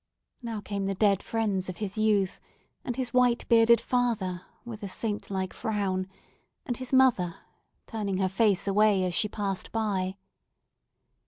Now 0.41 0.61
came 0.61 0.87
the 0.87 0.95
dead 0.95 1.21
friends 1.21 1.69
of 1.69 1.77
his 1.77 1.95
youth, 1.95 2.41
and 2.83 2.95
his 2.95 3.13
white 3.13 3.47
bearded 3.47 3.79
father, 3.79 4.41
with 4.65 4.81
a 4.81 4.87
saint 4.87 5.29
like 5.29 5.53
frown, 5.53 6.07
and 6.65 6.75
his 6.77 6.91
mother 6.91 7.35
turning 7.85 8.17
her 8.17 8.27
face 8.27 8.67
away 8.67 9.03
as 9.03 9.13
she 9.13 9.27
passed 9.29 9.71
by. 9.71 10.17